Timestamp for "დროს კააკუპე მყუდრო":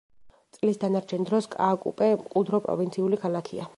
1.29-2.63